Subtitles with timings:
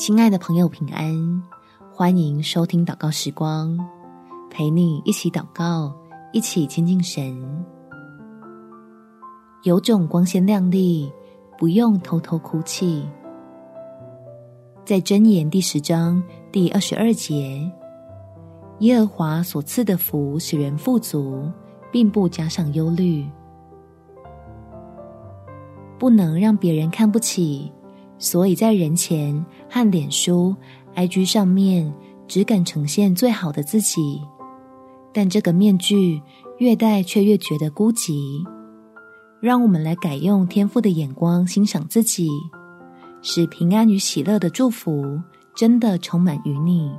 [0.00, 1.42] 亲爱的朋友，平安！
[1.92, 3.78] 欢迎收听祷告时光，
[4.48, 5.94] 陪你一起祷告，
[6.32, 7.36] 一起亲近神。
[9.64, 11.12] 有种光鲜亮丽，
[11.58, 13.06] 不用偷偷哭泣。
[14.86, 17.70] 在箴言第十章第二十二节，
[18.78, 21.46] 耶和华所赐的福使人富足，
[21.92, 23.28] 并不加上忧虑。
[25.98, 27.70] 不能让别人看不起。
[28.20, 30.54] 所以在人前和脸书、
[30.94, 31.92] IG 上面，
[32.28, 34.20] 只敢呈现最好的自己，
[35.12, 36.22] 但这个面具
[36.58, 38.44] 越戴却越觉得孤寂。
[39.40, 42.28] 让我们来改用天赋的眼光欣赏自己，
[43.22, 45.18] 使平安与喜乐的祝福
[45.56, 46.94] 真的充满于你。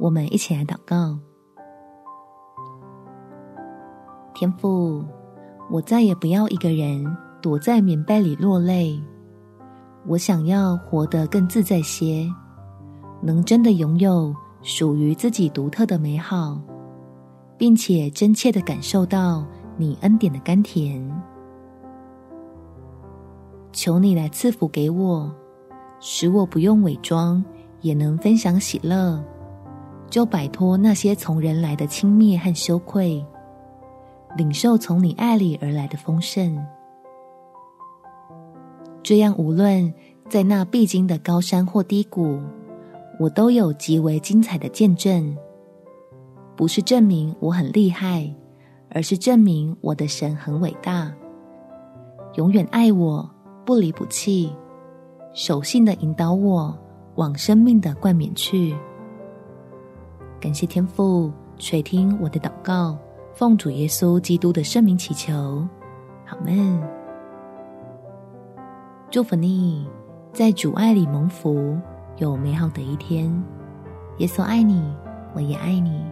[0.00, 1.16] 我们一起来祷告：
[4.34, 5.04] 天赋，
[5.70, 7.06] 我再也不要一个人
[7.40, 9.00] 躲在棉被里落泪。
[10.08, 12.26] 我想要活得更自在些，
[13.20, 16.58] 能真的拥有属于自己独特的美好，
[17.58, 19.44] 并且真切的感受到
[19.76, 21.06] 你恩典的甘甜。
[23.70, 25.30] 求你来赐福给我，
[26.00, 27.44] 使我不用伪装，
[27.82, 29.22] 也能分享喜乐，
[30.08, 33.22] 就摆脱那些从人来的轻蔑和羞愧，
[34.38, 36.58] 领受从你爱里而来的丰盛。
[39.02, 39.92] 这样，无论
[40.28, 42.40] 在那必经的高山或低谷，
[43.18, 45.36] 我都有极为精彩的见证。
[46.54, 48.28] 不是证明我很厉害，
[48.90, 51.14] 而是证明我的神很伟大，
[52.34, 53.28] 永远爱我，
[53.64, 54.52] 不离不弃，
[55.32, 56.76] 守信的引导我
[57.14, 58.74] 往生命的冠冕去。
[60.40, 62.98] 感谢天父垂听我的祷告，
[63.34, 65.32] 奉主耶稣基督的圣名祈求，
[66.26, 66.97] 阿们。
[69.10, 69.88] 祝福你，
[70.34, 71.78] 在主爱里蒙福，
[72.18, 73.42] 有美好的一天。
[74.18, 74.82] 耶稣爱你，
[75.34, 76.04] 我也爱你。